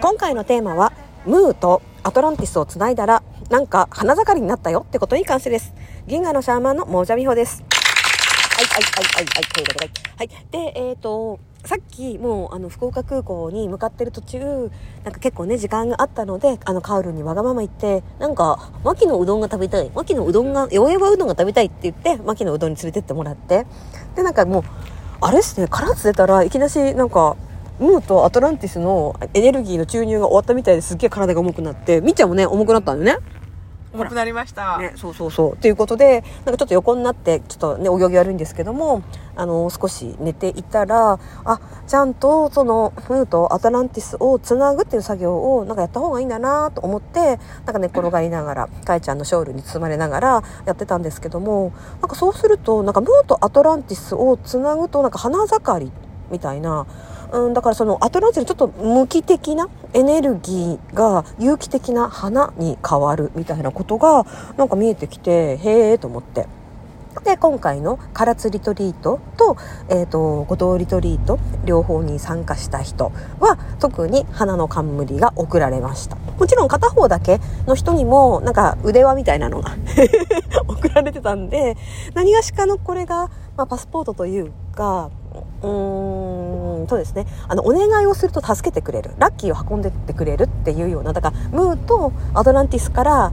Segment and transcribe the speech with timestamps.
[0.00, 0.92] 今回のテーマは
[1.26, 5.74] ムーとアトランティスをつないだらなんか花盛りになったよってことに関してです。
[6.06, 7.64] 銀河のシャーマンのモージャミホです。
[7.64, 9.90] はいはいはいはいはいということで。
[10.16, 10.28] はい。
[10.52, 14.70] でえっ、ー、とさっきもうあの福岡空港に向かってる途中
[15.02, 19.90] なんか結構ね時間があったのであのカウルにわがまま言ってなんか牧のうどんが食べたい。
[19.96, 23.66] 牧のうどんが弱々うどんが食べたいって言って牧のうどんに連れてってもらって。
[24.14, 24.62] でなんかもう
[25.20, 27.36] あれっすね殻つ出たらいきなしなんか
[27.78, 33.38] ムーとアトランティスのエネルギーの注入が終わったみたいですっげえ体が重くなってみっちゃんもね重くなったんだよね
[33.92, 34.78] 重くなりました。
[34.78, 35.56] ね、そうそうそう。
[35.56, 39.02] ということで、なんかちょっと横になって、ちょっとね、お行儀悪いんですけども、
[39.34, 51.72] あの、少し寝ていたら、あ、ちゃんと、その、ムーとアトランティスをつなぐっていう作業を、なんかやった方がいいんだなと思って、なんか寝転がりながら、かえちゃんのショールに包まれながらやってたんですけども、
[52.02, 55.92] なんかそうすると、なんかムーとアトランティスをつなぐと、なんか花盛り
[56.30, 56.86] みたいな、
[57.32, 64.26] うん、だからそのアトランティスのちょっと無機的なエネルギーが有機的な花に変わるみたいなことが
[64.56, 66.46] なんか見えてきてへえと思って。
[67.24, 69.56] で今回の唐津リトリートと,、
[69.88, 79.76] えーと、五島リトリート両方に参加した人は特に花の冠が贈られましたもちろん片方だけの人にもなんか腕輪みたいなのが
[80.68, 81.76] 贈られてたんで
[82.14, 85.10] 何がしかのこれが、まあ、パスポートというか
[85.62, 87.26] うーんそうですね。
[87.48, 89.10] あのお願いをすると助けてくれる。
[89.18, 93.32] ラッキーを運んでってくれるっていうようなだからムーとアトランティスから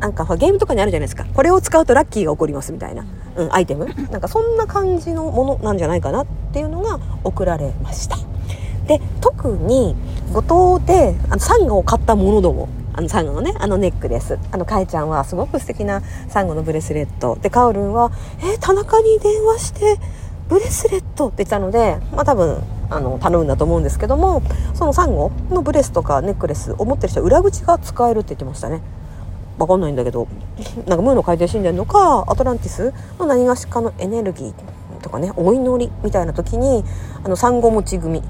[0.00, 1.24] なんかゲームとかにあるじゃないですか。
[1.32, 3.86] これを使うとラッキーが起こりますみたいな、うん、アイテム。
[4.10, 8.16] なんかそんな感じのものなんじゃないかなっていうのが送られました。
[8.86, 9.94] で特に
[10.32, 17.38] 五島であのサンゴを買ったものどもあのサンゴのねあのネックレスあのかえちゃんはすごく素敵なサンゴのブレスレット。
[17.40, 18.10] でカオルンは
[18.42, 19.98] 「えー、田中に電話して
[20.52, 24.42] ブレスレットって言ったので、まあ多分、あの、頼むんだと思うんですけども、
[24.74, 28.82] そのサンゴのブレスとかネックレスを持ってる人は裏口が使えるって言ってましたね。
[29.58, 30.28] わかんないんだけど、
[30.86, 36.84] なんかムーの海底神殿とか、アトランティスの何がしかのエネルギーとかね、お祈りみたいな時に、
[37.24, 38.22] あの、サンゴ持ち組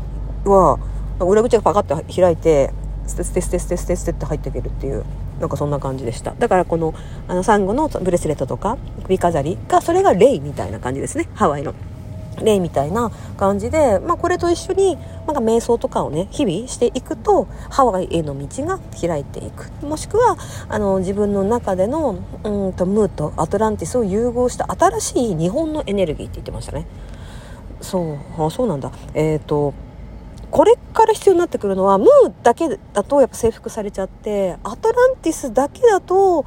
[0.44, 0.78] は、
[1.18, 2.72] 裏口がパカッて開いて、
[3.08, 5.04] ステステステステステステって入っていけるっていう。
[5.40, 6.94] なんかそんな感じでしただからこの
[7.26, 11.74] あのサンゴのブレスレットとか首飾りがそれがレイみたいな感じですねハワイの
[12.40, 19.70] 例みたいな感じで、まあ、これと一緒になんか瞑想とかをね日々していくとハワイへの道が開いていく。
[19.84, 20.36] もしくは
[20.68, 26.86] あの自分の中でのうんとムーとアトランティスを融合した新しい日本のエネルギーって言ってましたね。
[27.80, 28.00] そ
[28.38, 28.90] うあそうなんだ。
[29.14, 29.74] えっ、ー、と
[30.50, 36.44] これから必要になってくるのはムーだけだとやっぱ征服されちゃってアトランティスだけだと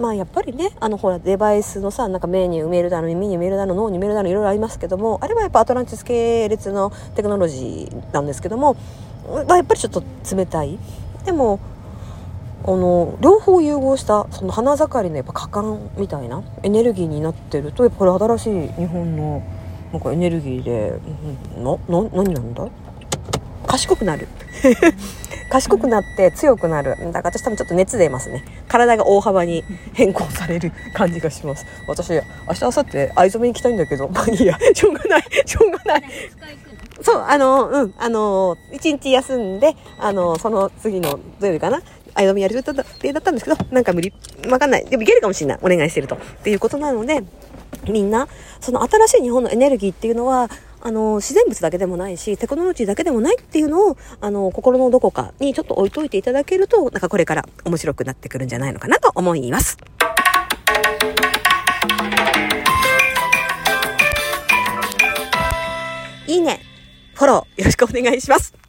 [0.00, 8.76] まあやっぱりねあのほらデバイスのさなんか目に埋めるだの耳に埋めるだの脳に埋めるだのいろいろありますけどもあれはやっぱアトランティス系列のテクノロジーなんですけども、
[9.46, 10.02] まあ、やっぱりちょっと
[10.34, 10.78] 冷たい。
[11.24, 11.60] でも
[12.62, 19.42] あの両方融合したその花盛りのやっぱ果敢みたいなエネルギーになってるとやっぱり新しい日本の
[19.92, 20.98] なんかエネルギーで
[21.56, 22.68] なな何なんだ？
[23.66, 24.28] 賢くなる。
[25.50, 26.90] 賢くなって強くなる。
[26.90, 28.44] だから私多分ちょっと熱出ますね。
[28.68, 31.66] 体が大幅に変更される感じがします。
[31.88, 32.26] 私明日
[32.62, 34.08] 明後日藍染めに行きたいんだけど。
[34.14, 34.56] まあいいや。
[34.72, 35.24] しょうがない。
[35.44, 36.02] しょうがない。
[37.02, 37.94] そうあのうん。
[37.98, 41.82] あの一日休んであのその次の土曜日かな。
[42.14, 42.82] 藍染めやる予定だ
[43.20, 44.12] ったんですけどなんか無理
[44.48, 44.84] わかんない。
[44.84, 45.58] でもいけるかもしれない。
[45.62, 46.14] お願いしてると。
[46.14, 47.22] っていうことなので
[47.88, 48.28] みんな
[48.60, 50.48] その新しい日本のエネルギーっていうのは
[50.82, 59.76] あの、自然物だけでもないし、テクノロジーだけでもないっていうのを、あの、心のどこかにちょっと置いといていただけると、なんかこれから面白くなってくるんじゃないのかなと思います。
[66.26, 66.60] いいね、
[67.14, 68.59] フォローよろしくお願いします。